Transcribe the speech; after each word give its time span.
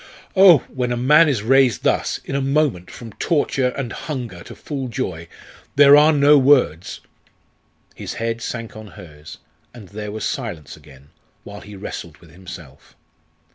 "Oh! 0.35 0.63
when 0.67 0.91
a 0.91 0.97
man 0.97 1.29
is 1.29 1.43
raised 1.43 1.83
thus 1.83 2.17
in 2.25 2.33
a 2.33 2.41
moment 2.41 2.89
from 2.89 3.13
torture 3.13 3.67
and 3.67 3.93
hunger 3.93 4.41
to 4.45 4.55
full 4.55 4.87
joy, 4.87 5.27
there 5.75 5.95
are 5.95 6.11
no 6.11 6.39
words" 6.39 7.01
His 7.93 8.15
head 8.15 8.41
sank 8.41 8.75
on 8.75 8.87
hers, 8.97 9.37
and 9.75 9.89
there 9.89 10.11
was 10.11 10.25
silence 10.25 10.75
again, 10.75 11.11
while 11.43 11.61
he 11.61 11.75
wrestled 11.75 12.17
with 12.17 12.31
himself. 12.31 12.95